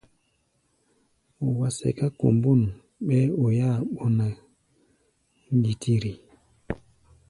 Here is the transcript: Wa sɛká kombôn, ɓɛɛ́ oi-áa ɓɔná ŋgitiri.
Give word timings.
Wa 1.57 1.67
sɛká 1.77 2.05
kombôn, 2.19 2.61
ɓɛɛ́ 3.05 3.33
oi-áa 3.43 3.77
ɓɔná 3.95 4.27
ŋgitiri. 5.57 6.13